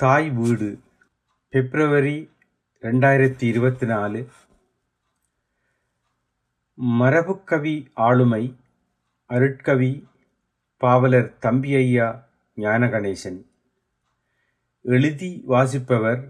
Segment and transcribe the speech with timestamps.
[0.00, 0.80] தாய் வீடு
[1.48, 2.30] பிப்ரவரி
[2.82, 4.28] ரெண்டாயிரத்தி இருபத்தி நாலு.
[6.82, 8.56] மரபுக்கவி ஆளுமை
[9.28, 10.04] அருட்கவி
[10.76, 12.24] பாவலர் தம்பியா
[12.56, 13.44] ஞானகணேசன்.
[14.82, 16.28] எழுதி வாசிப்பவர்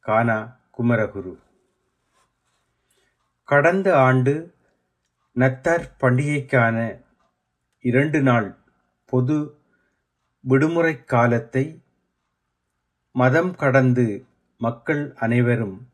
[0.00, 1.38] கானா குமரகுரு.
[3.44, 4.54] கடந்த ஆண்டு
[5.34, 7.04] நத்தார் பண்டிகைக்கான
[7.80, 8.56] இரண்டு நாள்
[9.06, 9.58] பொது
[10.40, 11.83] விடுமுறை காலத்தை
[13.14, 15.88] மதம் கடந்து மக்கள் அனைவரும்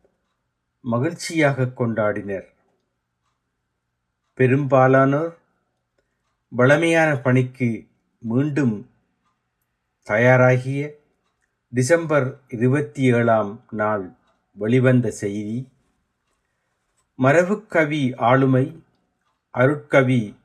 [0.80, 2.46] மகிழ்ச்சியாக கொண்டாடினர்.
[4.34, 5.34] பெரும்பாலானோர்
[6.48, 7.88] வளமையான பணிக்கு
[8.19, 8.88] மீண்டும்
[10.06, 10.91] தயாராகிய
[11.70, 14.16] டிசம்பர் இருபத்தி ஏழாம் நாள்
[14.52, 15.71] வெளிவந்த செய்தி
[17.18, 18.82] மரபுக்கவி ஆளுமை
[19.55, 20.37] அருட்கவி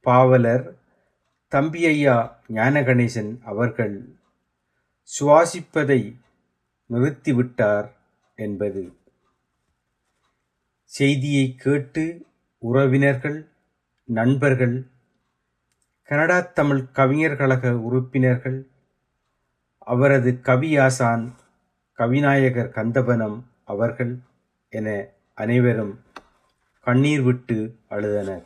[0.00, 0.66] பாவலர்
[1.52, 4.17] தம்பியையா ஞானகணேசன் அவர்கள்
[5.10, 6.16] சுவாசிப்பதை
[6.90, 7.88] நிறுத்திவிட்டார்
[8.36, 8.92] என்பது.
[10.84, 12.26] செய்தியை கேட்டு
[12.58, 13.48] உறவினர்கள்
[14.04, 14.86] நண்பர்கள்
[16.02, 18.70] கனடா தமிழ் கவிஞர் கழக உறுப்பினர்கள்
[19.78, 21.32] அவரது கவியாசான்
[21.98, 24.20] கவிநாயகர் கந்தபனம் அவர்கள்
[24.68, 26.04] என அனைவரும்
[26.80, 28.44] கண்ணீர் விட்டு அழுதனர்.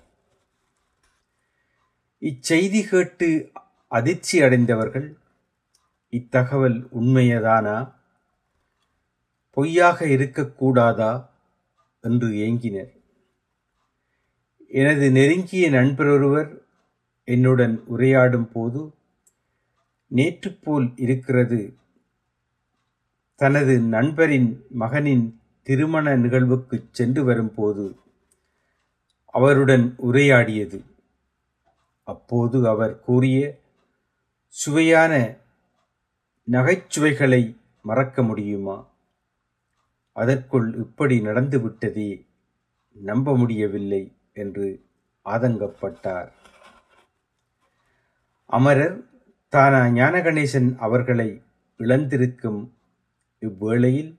[2.22, 3.52] இச்செய்தி கேட்டு
[3.88, 5.20] அதிர்ச்சி அடைந்தவர்கள்
[6.16, 7.92] இத்தகவல் உண்மையதானா?
[9.50, 11.26] பொய்யாக இருக்கக்கூடாதா?
[12.00, 13.00] என்று ஏங்கினர்.
[14.68, 16.62] எனது நெருங்கிய நண்பர் ஒருவர்
[17.24, 18.92] என்னுடன் உரையாடும் போது
[20.06, 21.76] நேற்று போல் இருக்கிறது.
[23.34, 27.96] தனது நண்பரின் மகனின் திருமண நிகழ்வுக்கு சென்று வரும்போது
[29.26, 30.84] அவருடன் உரையாடியது.
[32.04, 33.58] அப்போது அவர் கூறிய
[34.46, 35.40] சுவையான
[36.50, 38.88] நகைச்சுவைகளை மறக்க முடியுமா?
[40.12, 42.26] அதற்குள் இப்படி நடந்துவிட்டதே
[42.92, 44.84] நம்ப முடியவில்லை என்று
[45.24, 46.30] ஆதங்கப்பட்டார்.
[48.46, 49.06] அமரர்
[49.48, 51.42] தானா ஞானகணேசன் அவர்களை
[51.78, 52.70] இழந்திருக்கும்
[53.40, 54.18] இவ்வேளையில்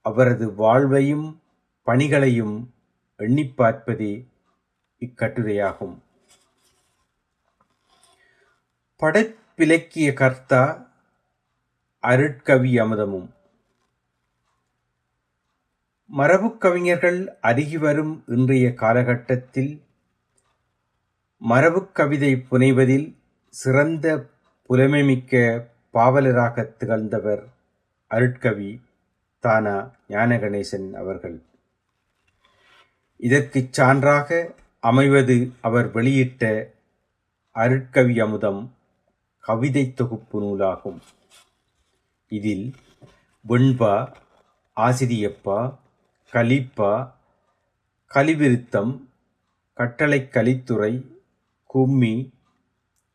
[0.00, 1.42] அவரது வாழ்வையும்
[1.82, 2.74] பணிகளையும்
[3.16, 4.28] எண்ணி பார்ப்பதே
[5.00, 5.96] இக்கட்டுரையாகும்.
[9.00, 10.89] படைப்பிலக்கிய கர்த்தா
[12.06, 13.28] அருட்கவி அமுதமும்.
[16.18, 19.82] மரபுக்கவிஞர்கள் அருகி வரும் இன்றைய காலகட்டத்தில்
[21.48, 23.14] மரபுக்கவிதை புனைவதில்
[23.48, 24.26] சிறந்த
[24.68, 25.62] புலமைமிக்க
[25.94, 27.48] பாவலராக திகழ்ந்தவர்
[28.10, 28.80] அருட்கவி
[29.38, 31.42] தானா ஞானகணேசன் அவர்கள்.
[33.16, 36.72] இதற்குச் சான்றாக அமைவது அவர் வெளியிட்ட
[37.54, 38.74] அருட்கவி அமுதம்
[39.40, 41.00] கவிதை தொகுப்பு நூலாகும்.
[42.30, 42.74] இதில்
[43.48, 43.94] வெண்பா
[44.76, 45.78] ஆசிரியப்பா
[46.32, 46.90] கலிப்பா
[48.14, 48.92] கலிவிருத்தம்
[49.74, 50.92] கட்டளை கலித்துறை
[51.66, 52.14] கும்மி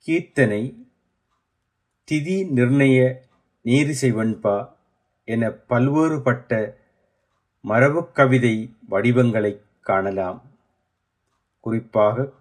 [0.05, 0.63] கீர்த்தனை
[2.11, 2.97] திதி நிர்ணய
[3.65, 4.55] நேரிசை வெண்பா
[5.23, 6.59] என பல்வேறுபட்ட
[7.63, 8.55] மரபுக் கவிதை
[8.89, 10.41] வடிவங்களை காணலாம்.
[11.59, 12.31] குறிப்பாக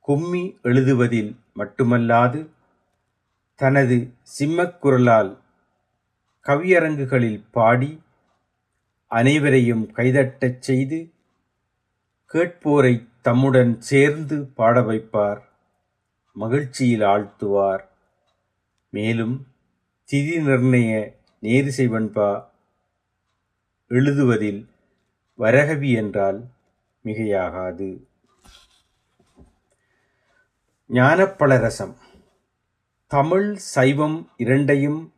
[0.00, 2.48] கும்மி எழுதுவதில் மட்டுமல்லாது
[3.54, 3.96] தனது
[4.38, 5.32] சிம்மக்குரலால்
[6.46, 8.02] கவியரங்குகளில் பாடி
[9.06, 11.10] அனைவரையும் கைதட்டச் செய்து
[12.32, 15.40] கேட்போரை தம்முடன் சேர்ந்து பாட வைப்பார்.
[16.32, 17.84] மகிழ்ச்சியில் ஆழ்த்துவார்.
[18.88, 19.46] மேலும்
[20.12, 22.44] திதி நிர்ணய நேரிசைவன்பா
[23.88, 24.66] எழுதுவதில்
[25.38, 26.44] வரகவி என்றால்
[27.04, 28.04] மிகையாகாது.
[30.88, 31.94] ஞானப்பழரசம்.
[33.06, 35.12] தமிழ் சைவம் இரண்டையும்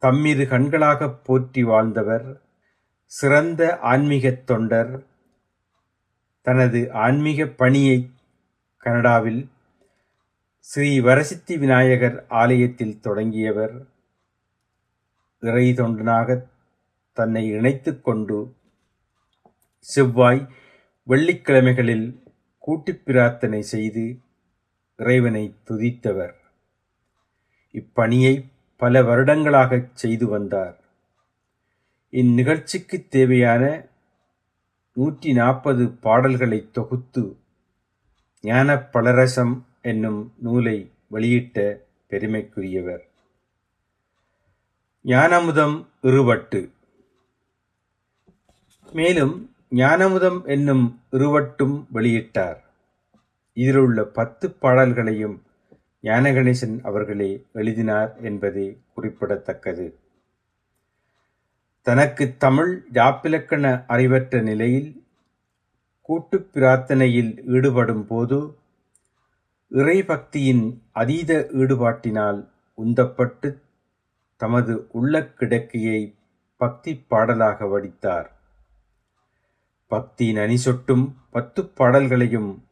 [0.00, 2.40] தம்மிரு கண்களாகப் போற்றி வாழ்ந்தவர்
[3.04, 5.06] சிறந்த ஆன்மீகத் தொண்டர்
[6.40, 8.10] தனது ஆன்மீக பணியை
[8.76, 9.50] கனடாவில்
[10.58, 13.86] ஸ்ரீ வரசித்தி விநாயகர் ஆலயத்தில் தொடங்கியவர்.
[15.40, 16.42] இறை தொண்டனாக
[17.12, 18.54] தன்னை இணைத்து கொண்டு
[19.78, 20.48] செவ்வாய்
[21.08, 22.22] வெள்ளிக்கிழமைகளில்
[22.58, 24.18] கூட்டுப் பிரார்த்தனை செய்து
[24.96, 26.34] இறைவனை துதித்தவர்.
[27.72, 30.76] இப்பணியை பல வருடங்களாகச் செய்து வந்தார்.
[32.12, 33.86] இந்நிகழ்ச்சிக்கு தேவையான
[34.92, 37.36] நூற்றி நாற்பது பாடல்களை தொகுத்து
[38.42, 41.80] ஞான பலரசம் என்னும் நூலை வெளியிட்ட
[42.10, 43.04] பெருமைக்குரியவர்.
[45.04, 46.70] ஞானமுதம் இருவட்டு.
[48.92, 52.60] மேலும் ஞானமுதம் என்னும் இருவட்டும் வெளியிட்டார்.
[53.52, 55.42] இதிலுள்ள பத்து பாடல்களையும்
[56.02, 59.98] ஞானகணேசன் அவர்களே எழுதினார் என்பது குறிப்பிடத்தக்கது.
[61.82, 65.04] தனக்கு தமிழ் யாப்பிலக்கண அறிவற்ற நிலையில்
[66.08, 68.56] கூட்டுப் பிரார்த்தனையில் ஈடுபடும் போது
[69.70, 72.48] இறைபக்தியின் அதீத ஈடுபாட்டினால்
[72.84, 73.58] உந்தப்பட்டு
[74.36, 76.14] தமது உள்ள கிடக்கையை
[76.56, 78.30] பக்தி பாடலாக வடித்தார்.
[79.86, 82.64] பக்தி நனிசொட்டும் பத்து பாடல்களையும்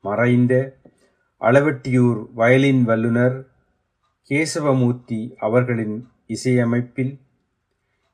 [0.00, 0.76] மறைந்த
[1.46, 3.36] அளவெட்டியூர் வயலின் வல்லுனர்
[4.30, 5.96] கேசவமூர்த்தி அவர்களின்
[6.26, 7.14] இசையமைப்பில்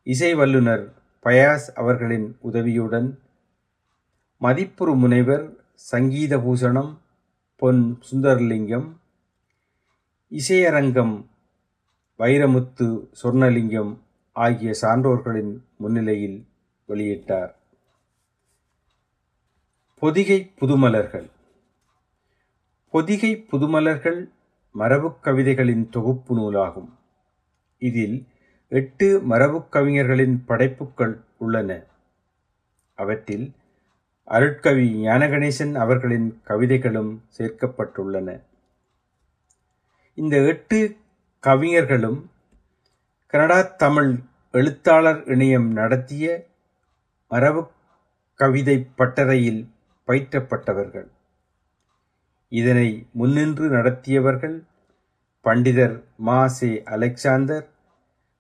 [0.07, 0.85] இசை வல்லுனர்
[1.25, 3.09] பயாஸ் அவர்களின் உதவியுடன்
[4.41, 6.93] மதிப்புறு முனைவர் சங்கீத பூஷணம்
[7.57, 8.89] பொன் சுந்தரலிங்கம்
[10.33, 11.15] இசையரங்கம்
[12.19, 12.87] வைரமுத்து
[13.23, 13.93] சொர்ணலிங்கம்
[14.37, 16.39] ஆகிய சான்றோர்களின் முன்னிலையில்
[16.89, 17.53] வெளியிட்டார்.
[20.03, 21.29] பொதிகை புதுமலர்கள்.
[22.91, 24.29] பொதிகை புதுமலர்கள்
[24.79, 26.89] மரபுக் கவிதைகளின் தொகுப்பு நூலாகும்.
[27.79, 28.27] இதில்
[28.69, 31.83] எட்டு மரபுக் கவிஞர்களின் படைப்புக்கள் உள்ளன.
[32.95, 33.53] அவற்றில்
[34.29, 38.41] அருட்கவி ஞானகணேசன் அவர்களின் கவிதைகளும் சேர்க்கப்பட்டுள்ளன.
[40.15, 40.97] இந்த எட்டு
[41.41, 42.31] கவிஞர்களும்
[43.27, 44.19] கனடா தமிழ்
[44.53, 46.47] எழுத்தாளர் இணையம் நடத்திய
[47.29, 47.71] மரபு
[48.35, 49.67] கவிதை பட்டறையில்
[50.07, 51.09] பயிற்றப்பட்டவர்கள்.
[52.51, 54.57] இதனை முன்னின்று நடத்தியவர்கள்
[55.45, 56.47] பண்டிதர் மா.
[56.47, 56.83] சே.
[56.85, 57.67] அலெக்சாந்தர்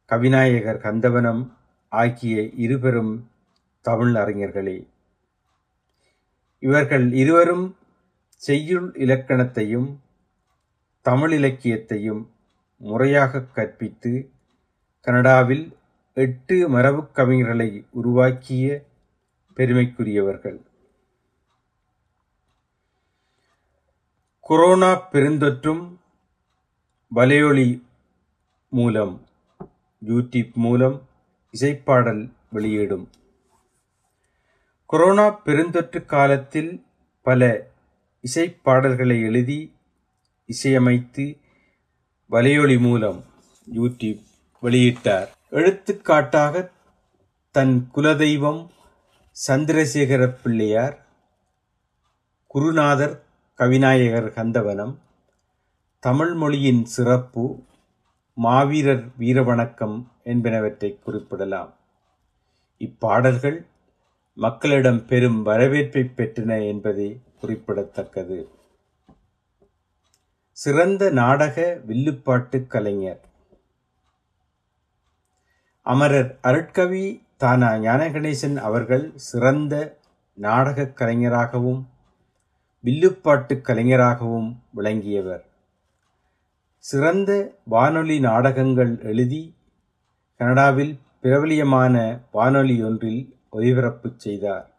[0.08, 1.42] கவிநாயகர் கந்தவனம்
[1.88, 3.12] ஆகிய இருபெரும்
[3.80, 4.88] தமிழ் அறிஞர்களே.
[6.58, 7.76] இவர்கள் இருவரும்
[8.36, 10.00] செய்யுள் இலக்கணத்தையும்
[11.02, 12.30] தமிழ் இலக்கியத்தையும்
[12.78, 14.30] முறையாக கற்பித்து
[15.00, 15.76] கனடாவில்
[16.14, 18.84] எட்டு மரபுக் கவிஞர்களை உருவாக்கிய
[19.56, 20.60] பெருமைக்குரியவர்கள்.
[24.50, 25.97] கொரோனா பெருந்தொற்றும்
[27.14, 27.82] வலையொலி
[28.69, 29.26] மூலம்
[30.06, 31.08] யூடியூப் மூலம்
[31.52, 33.11] இசைப்பாடல் வெளியிடும்.
[34.87, 36.87] கொரோனா பெருந்தொற்று காலத்தில்
[37.23, 37.70] பல
[38.35, 39.75] இசைப்பாடல்களை எழுதி
[40.47, 41.38] இசையமைத்து
[42.31, 43.25] வலையொலி மூலம்
[43.75, 44.25] யூடியூப்
[44.62, 45.29] வெளியிட்டார்.
[45.50, 46.70] எடுத்துக்காட்டாக
[47.50, 48.69] தன் குலதெய்வம்
[49.49, 51.06] சந்திரசேகர பிள்ளையார்
[52.46, 53.29] குருநாதர்
[53.60, 54.98] கவிநாயகர் கந்தவனம்
[55.98, 57.62] தமிழ் மொழியின் சிறப்பு
[58.34, 61.74] மாவீரர் வீரவணக்கம் என்பனவற்றை குறிப்பிடலாம்.
[62.78, 63.66] இப்பாடல்கள்
[64.34, 68.48] மக்களிடம் பெரும் வரவேற்பை பெற்றன என்பதே குறிப்பிடத்தக்கது.
[70.52, 73.20] சிறந்த நாடக வில்லுப்பாட்டு கலைஞர்.
[75.82, 79.98] அமரர் அருட்கவி தானா ஞானகணேசன் அவர்கள் சிறந்த
[80.34, 81.88] நாடகக் கலைஞராகவும்
[82.81, 85.44] வில்லுப்பாட்டு கலைஞராகவும் விளங்கியவர்.
[86.79, 89.55] சிறந்த வானொலி நாடகங்கள் எழுதி
[90.37, 94.71] கனடாவில் பிரபலியமான வானொலி ஒன்றில் ஒலிபரப்பு செய்தார்.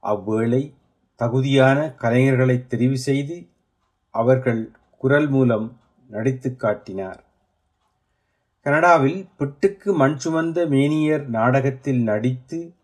[0.00, 0.74] அவ்வேளை
[1.16, 3.48] தகுதியான கலைஞர்களை தெரிவு செய்து
[4.10, 7.24] அவர்கள் குரல் மூலம் நடித்து காட்டினார்.
[8.60, 12.74] கனடாவில் பிட்டுக்கு மண் சுமந்த மேனியர் நாடகத்தில் நடித்து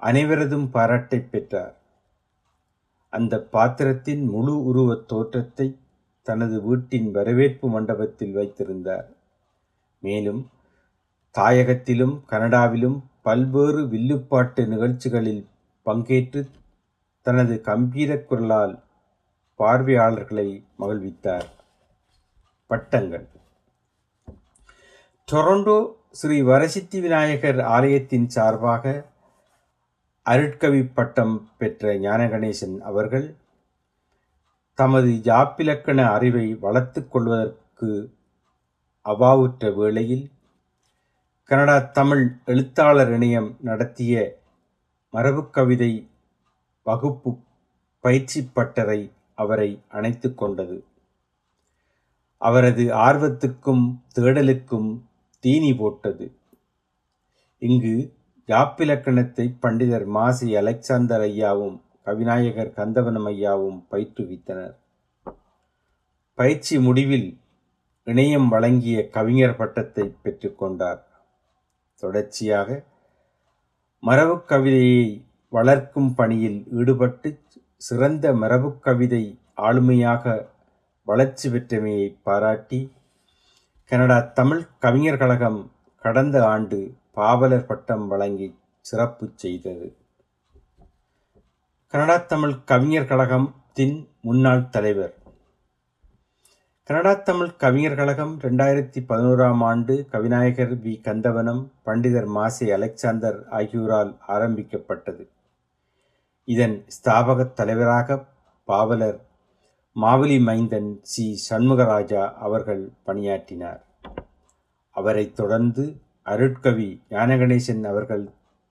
[0.00, 1.79] அனைவரதும் பாராட்டை பெற்றார்.
[3.10, 5.78] அந்த பாத்திரத்தின் முழு உருவத் தோற்றத்தை
[6.22, 9.08] தனது வீட்டின் வரவேற்பு மண்டபத்தில் வைத்திருந்தார்.
[9.98, 10.50] மேலும்
[11.38, 15.48] தாயகத்திலும் கனடாவிலும் பல்வேறு வில்லுப்பாட்டு நிகழ்ச்சிகளில்
[15.86, 16.48] பங்கேற்று
[17.22, 18.82] தனது கம்பீர குரலால்
[19.56, 21.48] பார்வையாளர்களை மகிழ்வித்தார்.
[22.66, 23.26] பட்டங்கள்.
[25.32, 29.04] டொரண்டோ ஸ்ரீ வரசித்தி விநாயகர் ஆலயத்தின் சார்பாக
[30.30, 33.26] அருட்கவி பட்டம் பெற்ற ஞானகணேசன் அவர்கள்
[34.78, 37.90] தமது யாப்பிலக்கண அறிவை வளர்த்து கொள்வதற்கு
[39.04, 40.26] அவாவுற்ற வேளையில்
[41.44, 44.14] கனடா தமிழ் எழுத்தாளர் இணையம் நடத்திய
[45.12, 45.92] மரபுக்கவிதை
[46.86, 47.30] வகுப்பு
[48.04, 49.00] பயிற்சி பட்டறை
[49.34, 50.84] அவரை அணைத்து கொண்டது.
[52.40, 53.84] அவரது ஆர்வத்துக்கும்
[54.14, 54.90] தேடலுக்கும்
[55.44, 56.26] தீனி போட்டது.
[57.62, 57.94] இங்கு
[58.50, 64.74] யாப்பிலக்கணத்தை பண்டிதர் மாசி அலெக்சாந்தர் ஐயாவும் கவிநாயகர் கந்தவனம் ஐயாவும் பயிற்றுவித்தனர்.
[66.38, 67.28] பயிற்சி முடிவில்
[68.06, 71.02] இணையம் வழங்கிய கவிஞர் பட்டத்தை பெற்றுக்கொண்டார்
[72.02, 72.68] தொடர்ச்சியாக
[74.02, 75.08] மரபுக் கவிதையை
[75.52, 77.30] வளர்க்கும் பணியில் ஈடுபட்டு
[77.76, 79.24] சிறந்த மரபுக் கவிதை
[79.62, 80.24] ஆளுமையாக
[81.08, 82.80] வளர்ச்சி பெற்றமையை பாராட்டி
[83.90, 85.60] கனடா தமிழ் கவிஞர் கழகம்
[86.04, 86.80] கடந்த ஆண்டு
[87.20, 89.96] பாவலர் பட்டம் வழங்கி சிறப்பு செய்தது.
[91.86, 95.14] கனடா தமிழ் கவிஞர் கழகத்தின் முன்னாள் தலைவர்.
[96.82, 100.94] கனடா தமிழ் கவிஞர் கழகம் ரெண்டாயிரத்தி பதினோராம் ஆண்டு கவிநாயகர் வி.
[101.00, 105.28] கந்தவனம் பண்டிதர் மாசி அலெக்சாந்தர் ஆகியோரால் ஆரம்பிக்கப்பட்டது.
[106.44, 108.24] இதன் ஸ்தாபகத் தலைவராக
[108.64, 109.20] பாவலர்
[109.94, 111.42] மாவலி மைந்தன் சி.
[111.50, 113.84] சண்முகராஜா அவர்கள் பணியாற்றினார்.
[114.90, 118.24] அவரைத் தொடர்ந்து அருட்கவி ஞானகணேசன் அவர்கள்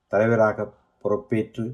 [0.08, 0.68] தலைவராக
[1.02, 1.66] பொறுப்பேற்று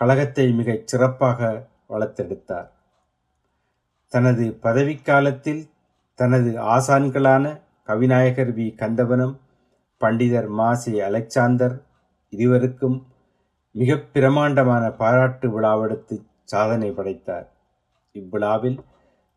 [0.00, 1.40] கழகத்தை மிகச் சிறப்பாக
[1.88, 2.68] வளர்த்தெடுத்தார்.
[4.12, 5.62] தனது பதவிக்காலத்தில்
[6.18, 7.44] தனது ஆசான்களான
[7.88, 8.66] கவிநாயகர் வி.
[8.76, 9.34] கந்தவனம்
[10.00, 11.76] பண்டிதர் மாசி அலெக்சாந்தர்
[12.32, 12.98] இருவருக்கும்
[13.74, 17.48] மிக பிரமாண்டமான பாராட்டு விழாவெடுத்து சாதனை படைத்தார்.
[18.14, 18.78] இவ்விழாவில்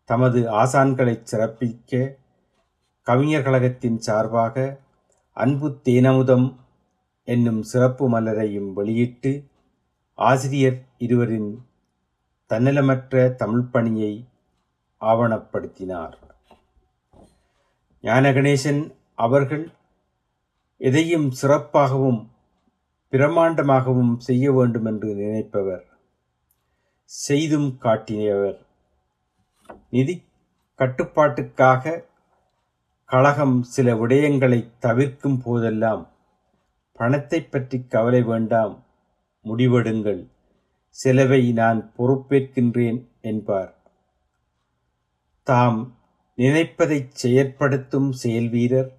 [0.09, 1.91] தமது ஆசான்களை சிறப்பிக்க
[3.07, 4.55] கவிஞர் கழகத்தின் சார்பாக
[5.33, 6.59] அன்பு தேனமுதம்
[7.23, 9.47] என்னும் சிறப்பு மலரையும் வெளியிட்டு
[10.13, 11.65] ஆசிரியர் இருவரின்
[12.49, 14.27] தன்னலமற்ற தமிழ் பணியை
[15.01, 16.13] ஆவணப்படுத்தினார்.
[18.03, 19.71] ஞானகணேசன் அவர்கள்
[20.77, 22.27] எதையும் சிறப்பாகவும்
[23.11, 25.85] பிரமாண்டமாகவும் செய்ய வேண்டும் என்று நினைப்பவர்
[27.03, 28.59] செய்தும் காட்டியவர்.
[29.89, 30.23] நிதி
[30.75, 32.09] கட்டுப்பாட்டுக்காக
[33.11, 36.03] கழகம் சில விடயங்களை தவிர்க்கும் போதெல்லாம்
[36.93, 38.83] பணத்தை பற்றி கவலை வேண்டாம்.
[39.45, 40.21] முடிவெடுங்கள்.
[40.89, 43.73] செலவை நான் பொறுப்பேற்கின்றேன் என்பார்.
[45.47, 45.79] தாம்
[46.37, 48.91] நினைப்பதைச் செயற்படுத்தும் செயல்வீரர்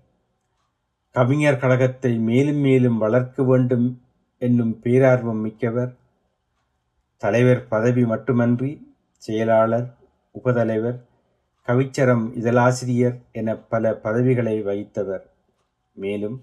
[1.11, 4.03] கவிஞர் கழகத்தை மேலும் மேலும் வளர்க்க வேண்டும்
[4.39, 5.97] என்னும் பேரார்வம் மிக்கவர்
[7.17, 8.71] தலைவர் பதவி மட்டுமன்றி
[9.17, 9.89] செயலாளர்
[10.35, 11.01] உபதலைவர்
[11.67, 15.23] கவிச்சரம் இதழாசிரியர் என பல பதவிகளை வகித்தவர்.
[15.93, 16.43] மேலும்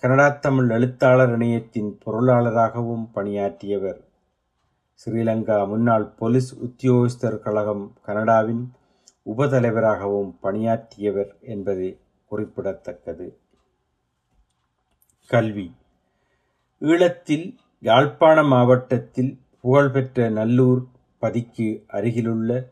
[0.00, 4.00] கனடா தமிழ் எழுத்தாளர் இணையத்தின் பொருளாளராகவும் பணியாற்றியவர்.
[5.04, 8.72] ஸ்ரீலங்கா முன்னாள் போலீஸ் உத்தியோகஸ்தர் கழகம் கனடாவின்
[9.26, 13.38] உபதலைவராகவும் பணியாற்றியவர் என்பது குறிப்பிடத்தக்கது.
[15.26, 15.74] கல்வி.
[16.80, 20.86] ஈழத்தில் யாழ்ப்பாண மாவட்டத்தில் புகழ்பெற்ற நல்லூர்
[21.18, 22.71] பதிக்கு அருகிலுள்ள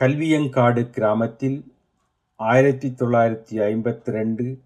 [0.00, 1.72] கல்வியங்காடு கிராமத்தில்
[2.36, 4.60] ஆயிரத்தி தொள்ளாயிரத்தி ஐம்பத்தி ரெண்டு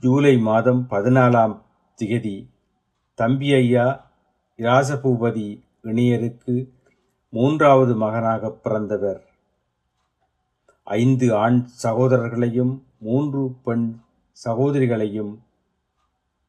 [0.00, 1.60] ஜூலை மாதம் பதினாலாம்
[1.98, 2.48] திகதி
[3.14, 4.10] தம்பி ஐயா
[4.56, 6.70] இராசபூபதி இணையருக்கு
[7.30, 9.20] மூன்றாவது மகனாக பிறந்தவர்.
[10.84, 14.00] ஐந்து ஆண் சகோதரர்களையும் மூன்று பெண்
[14.44, 15.38] சகோதரிகளையும்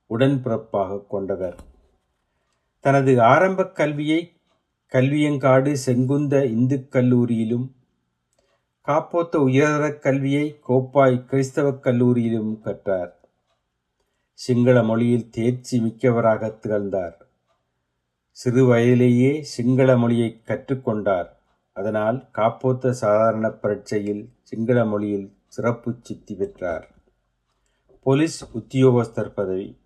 [0.10, 1.60] உடன்பிறப்பாக கொண்டவர்.
[2.80, 4.34] தனது ஆரம்ப கல்வியை
[4.94, 7.72] கல்வியங்காடு செங்குந்த இந்துக் கல்லூரியிலும்
[8.88, 13.20] காப்போத்த உயர்தரக் கல்வியை கோப்பாய் கிறிஸ்தவக் கல்லூரியிலும் கற்றார்.
[14.34, 17.28] சிங்கள மொழியில் தேர்ச்சி மிக்கவராக திகழ்ந்தார்.
[18.32, 21.30] சிறு வயதிலேயே சிங்கள மொழியை கற்றுக்கொண்டார்.
[21.72, 26.90] அதனால் காப்போத்த சாதாரண பரீட்சையில் சிங்கள மொழியில் சிறப்பு சித்தி பெற்றார்.
[28.02, 29.78] போலீஸ் உத்தியோகஸ்தர் பதவி.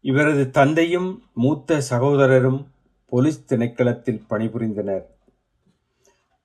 [0.00, 2.72] இவரது தந்தையும் மூத்த சகோதரரும்
[3.06, 5.04] போலீஸ் திணைக்களத்தில் பணிபுரிந்தனர்.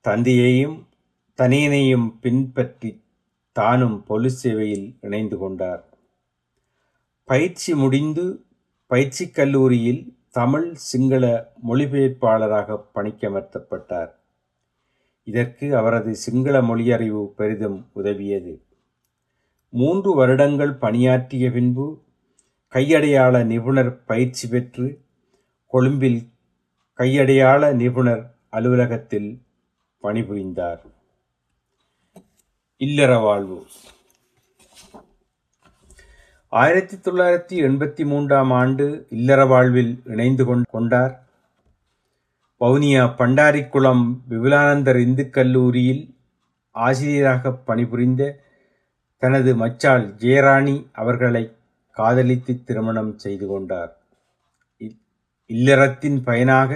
[0.00, 0.88] தந்தையையும்
[1.36, 3.02] தனியனையும் பின்பற்றி
[3.52, 5.88] தானும் போலீஸ் சேவையில் இணைந்து கொண்டார்.
[7.24, 8.44] பயிற்சி முடிந்து
[8.86, 14.10] பயிற்சி கல்லூரியில் தமிழ் சிங்கள மொழிபெயர்ப்பாளராக பணிக்கமர்த்தப்பட்டார்.
[15.22, 18.62] இதற்கு அவரது சிங்கள மொழியறிவு பெரிதும் உதவியது.
[19.68, 22.02] மூன்று வருடங்கள் பணியாற்றிய பின்பு
[22.68, 25.00] கையடையாள நிபுணர் பயிற்சி பெற்று
[25.66, 26.29] கொழும்பில்
[27.00, 29.42] கையடையாள நிபுணர் அலுவலகத்தில்
[30.02, 30.80] பணிபுரிந்தார்.
[32.76, 33.66] இல்லற வாழ்வு.
[36.48, 41.22] ஆயிரத்தி தொள்ளாயிரத்தி எண்பத்தி மூன்றாம் ஆண்டு இல்லற வாழ்வில் இணைந்து கொண்டார்.
[42.60, 46.14] வவுனியா பண்டாரிக்குளம் விபுலானந்தர் இந்து கல்லூரியில்
[46.70, 48.40] ஆசிரியராக பணிபுரிந்த
[49.16, 51.52] தனது மச்சாள் ஜெயராணி அவர்களை
[51.90, 53.99] காதலித்து திருமணம் செய்து கொண்டார்.
[55.50, 56.72] இல்லறத்தின் பயனாக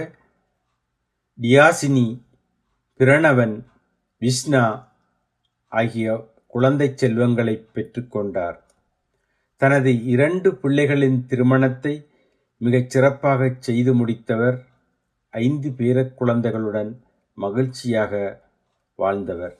[1.41, 2.07] டியாசினி
[2.99, 3.55] பிரணவன்
[4.21, 4.63] விஷ்ணா
[5.71, 8.57] ஆகிய குழந்தை செல்வங்களை பெற்றுக்கொண்டார்
[9.61, 12.07] தனது இரண்டு பிள்ளைகளின் திருமணத்தை
[12.57, 14.57] மிகச் சிறப்பாக செய்து முடித்தவர்
[15.29, 16.91] ஐந்து பேர குழந்தைகளுடன்
[17.37, 18.13] மகிழ்ச்சியாக
[18.95, 19.55] வாழ்ந்தவர்.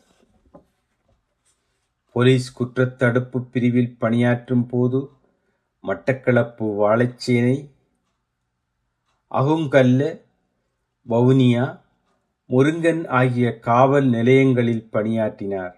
[2.12, 5.00] போலீஸ் குற்றத்தடுப்பு பிரிவில் பணியாற்றும் போது
[5.84, 7.56] மட்டக்களப்பு வாழைச்சேனை
[9.32, 10.02] அகுங்கல்ல
[11.10, 11.66] வவுனியா
[12.50, 15.76] முருங்கன் ஆகிய காவல் நிலையங்களில் பணியாற்றினார்.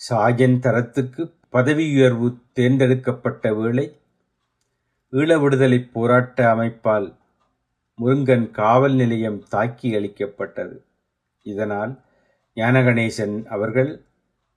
[0.00, 3.86] சாஜன் தரத்துக்கு பதவி உயர்வு தேர்ந்தெடுக்கப்பட்ட வேளை
[5.12, 7.08] ஈழ விடுதலை போராட்ட அமைப்பால்
[7.98, 10.76] முருங்கன் காவல் நிலையம் தாக்கி அளிக்கப்பட்டது.
[11.42, 11.92] இதனால்
[12.56, 13.90] ஞானகணேசன் அவர்கள்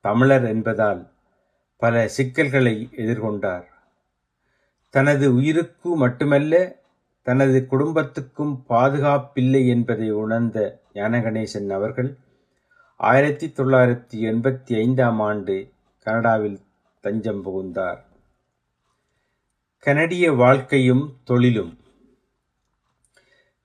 [0.06, 1.02] தமிழர் என்பதால்
[1.82, 3.66] பல சிக்கல்களை எதிர்கொண்டார்.
[4.94, 6.54] தனது உயிருக்கு மட்டுமல்ல
[7.22, 12.18] தனது குடும்பத்துக்கும் பாதுகாப்பில்லை என்பதை உணர்ந்த ஞானகணேசன் அவர்கள்
[12.96, 15.72] ஆயிரத்தி தொள்ளாயிரத்தி எண்பத்தி ஐந்தாம் ஆண்டு
[16.04, 16.60] கனடாவில்
[17.00, 18.06] தஞ்சம் புகுந்தார்.
[19.80, 21.78] கனடிய வாழ்க்கையும் தொழிலும்.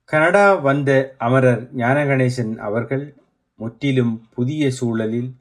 [0.05, 3.15] கனடா வந்த அமரர் ஞானகணேசன் அவர்கள்
[3.55, 5.37] முற்றிலும் புதிய சூழலில்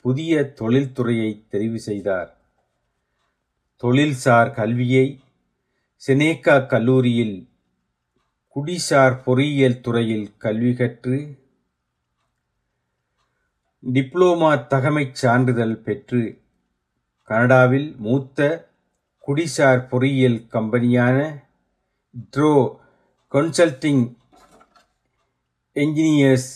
[0.00, 2.36] புதிய தொழில்துறையை தெரிவு செய்தார்.
[3.82, 5.20] தொழில்சார் கல்வியை
[6.04, 7.36] செனேகா கல்லூரியில்
[8.56, 11.18] குடிசார் பொறியியல் துறையில் கல்வி கற்று
[13.82, 16.22] டிப்ளோமா தகமைச் சான்றிதழ் பெற்று
[17.30, 18.48] கனடாவில் மூத்த
[19.28, 21.16] குடிசார் பொறியியல் கம்பெனியான
[22.32, 22.52] ட்ரோ
[23.32, 24.04] கன்சல்டிங்
[25.76, 26.50] என்ஜினியர்ஸ்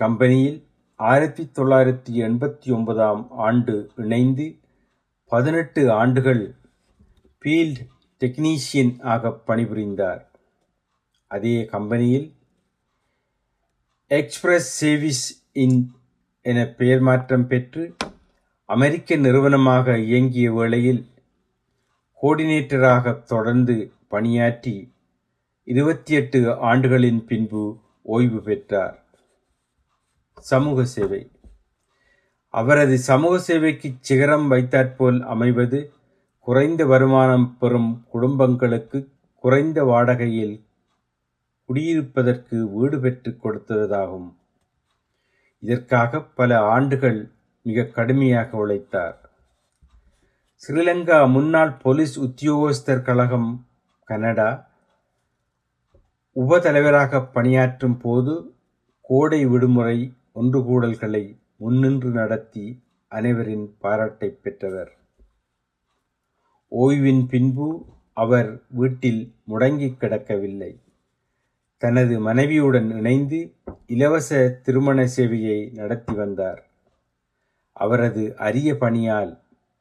[0.00, 0.58] கம்பெனியில்
[1.00, 4.46] ஆயிரத்தி தொள்ளாயிரத்தி எண்பத்தி ஒன்பதாம் ஆண்டு இணைந்து
[5.32, 6.44] பதினெட்டு ஆண்டுகள்
[7.42, 7.82] ஃபீல்ட்
[8.24, 10.22] டெக்னீஷியன் ஆக பணிபுரிந்தார்.
[11.30, 12.26] அதே கம்பெனியில்
[14.06, 15.78] எக்ஸ்பிரஸ் சேவிஸ் இன்
[16.42, 17.84] என பெயர் மாற்றம் பெற்று
[18.68, 21.00] அமெரிக்க நிறுவனமாக இயங்கிய வேளையில்
[22.22, 23.76] கோஆர்டினேட்டராக தொடர்ந்து
[24.08, 24.74] பணியாற்றி
[25.64, 26.40] இருபத்தி எட்டு
[26.70, 27.62] ஆண்டுகளின் பின்பு
[28.02, 28.96] ஓய்வு பெற்றார்.
[30.50, 31.20] சமூக சேவை.
[32.54, 35.80] அவரது சமூக சேவைக்கு சிகரம் வைத்தாற்போல் அமைவது
[36.44, 38.98] குறைந்த வருமானம் பெறும் குடும்பங்களுக்கு
[39.44, 40.56] குறைந்த வாடகையில்
[41.68, 44.26] குடியிருப்பதற்கு வீடு பெற்றுக் கொடுத்ததாகும்.
[45.58, 47.20] இதற்காக பல ஆண்டுகள்
[47.62, 49.18] மிக கடுமையாக உழைத்தார்.
[50.62, 53.66] ஸ்ரீலங்கா முன்னாள் போலீஸ் உத்தியோகஸ்தர் கழகம்
[54.04, 54.50] கனடா
[56.36, 58.34] உபதலைவராக பணியாற்றும் போது
[59.00, 59.98] கோடை விடுமுறை
[60.34, 61.24] ஒன்றுகூடல்களை
[61.56, 62.66] முன்னின்று நடத்தி
[63.08, 64.92] அனைவரின் பாராட்டை பெற்றவர்.
[66.74, 67.66] ஓய்வின் பின்பு
[68.12, 70.72] அவர் வீட்டில் முடங்கி கிடக்கவில்லை.
[71.82, 73.54] தனது மனைவியுடன் இணைந்து
[73.86, 76.60] இலவச திருமண சேவையை நடத்தி வந்தார்.
[77.72, 79.32] அவரது அரிய பணியால்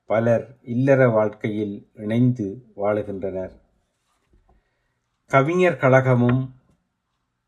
[0.06, 3.54] பலர் இல்லற வாழ்க்கையில் இணைந்து வாழுகின்றனர்.
[5.32, 6.42] கவிஞர் கழகமும்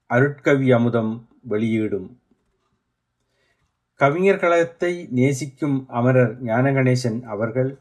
[0.10, 2.10] அருட்கவி அமுதம் வெளியீடும்.
[4.00, 7.78] கவிஞர் கழகத்தை நேசிக்கும் அமரர் ஞானகணேசன் அவர்கள்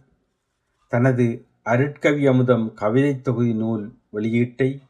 [0.92, 4.82] தனது அருட்கவி அமுதம் கவிதை தொகுதி நூல் வெளியீட்டை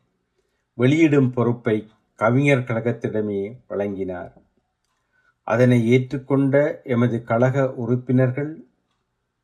[0.75, 4.33] வெளியிடும் பொறுப்பை கவிஞர் கழகத்திடமே வழங்கினார்.
[5.43, 8.67] அதனை ஏற்றுக்கொண்ட எமது கழக உறுப்பினர்கள்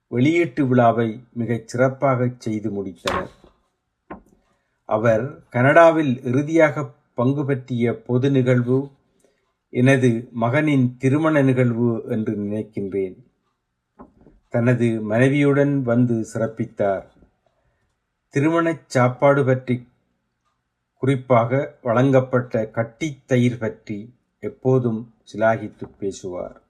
[0.08, 3.30] வெளியீட்டு விழாவை மிகச் சிறப்பாக செய்து முடித்தனர்.
[4.84, 8.90] அவர் கனடாவில் இறுதியாக பங்கு பற்றிய பொது நிகழ்வு
[9.70, 13.16] எனது மகனின் திருமண நிகழ்வு என்று நினைக்கின்றேன்.
[14.48, 17.06] தனது மனைவியுடன் வந்து சிறப்பித்தார்.
[18.30, 19.88] திருமணச் சாப்பாடு பற்றி
[20.96, 26.60] குறிப்பாக வழங்கப்பட்ட கட்டித் தயிர் பற்றி எப்போதும் சிலாகித்து பேசுவார்.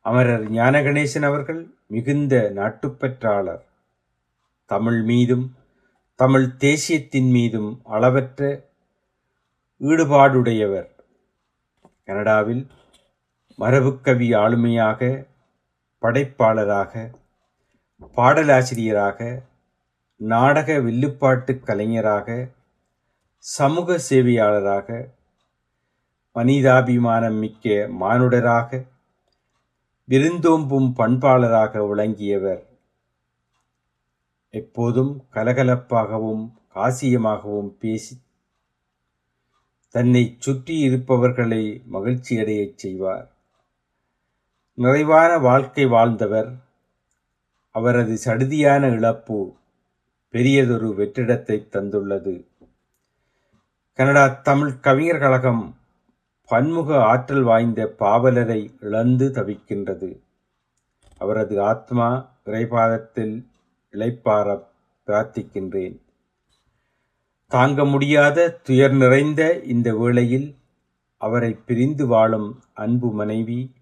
[0.00, 3.64] அமரர் ஞானகணேசன் அவர்கள் மிகுந்த நாட்டுப்பற்றாளர்
[4.66, 5.54] தமிழ் மீதும்
[6.14, 8.64] தமிழ் தேசியத்தின் மீதும் அளவற்ற
[9.80, 10.90] ஈடுபாடுடையவர்.
[12.04, 12.66] கனடாவில்
[13.58, 15.26] மரபுக்கவி ஆளுமையாக
[16.02, 17.10] படைப்பாளராக
[18.16, 19.42] பாடலாசிரியராக
[20.16, 22.48] நாடக வில்லுப்பாட்டு கலைஞராக
[23.36, 25.08] சமூக சேவையாளராக
[26.34, 28.86] மனிதாபிமானம் மிக்க மானுடராக
[30.08, 32.66] விருந்தோம்பும் பண்பாளராக விளங்கியவர்.
[34.50, 38.20] எப்போதும் கலகலப்பாகவும் காசியமாகவும் பேசி
[39.88, 43.34] தன்னை சுற்றி இருப்பவர்களை மகிழ்ச்சியடையச் செய்வார்.
[44.74, 46.54] நிறைவான வாழ்க்கை வாழ்ந்தவர்.
[47.70, 49.56] அவரது சடுதியான இழப்பு
[50.34, 52.46] பெரியதொரு வெற்றிடத்தை தந்துள்ளது.
[53.92, 55.76] கனடா தமிழ் கவிஞர் கழகம்
[56.46, 60.20] பன்முக ஆற்றல் வாய்ந்த பாவலரை இழந்து தவிக்கின்றது.
[61.18, 63.44] அவரது ஆத்மா இறைபாதத்தில்
[63.92, 64.62] இழைப்பார
[65.06, 66.00] பிரார்த்திக்கின்றேன்.
[67.46, 70.56] தாங்க முடியாத துயர் நிறைந்த இந்த வேளையில்
[71.16, 73.72] அவரை பிரிந்து வாழும் அன்பு மனைவி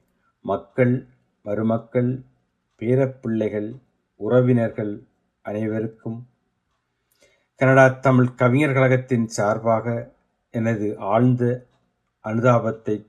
[0.40, 1.06] மக்கள்
[1.44, 2.22] மருமக்கள்
[2.80, 3.70] பேரப்பிள்ளைகள்
[4.16, 5.02] உறவினர்கள்
[5.42, 6.30] அனைவருக்கும்
[7.54, 10.14] கனடா தமிழ் கவிஞர் கழகத்தின் சார்பாக
[10.50, 11.66] எனது ஆழ்ந்த
[12.24, 13.06] அனுதாபத்தை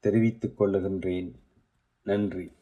[0.00, 1.34] தெரிவித்துக் கொள்ளுகின்றேன்.
[2.02, 2.53] நன்றி.